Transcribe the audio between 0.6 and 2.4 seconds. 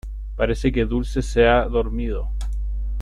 que Dulce se ha dormido.